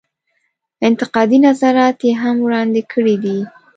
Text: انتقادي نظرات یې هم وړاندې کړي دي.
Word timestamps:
انتقادي 0.87 1.37
نظرات 1.47 1.97
یې 2.07 2.13
هم 2.21 2.35
وړاندې 2.45 2.81
کړي 2.91 3.15
دي. 3.23 3.37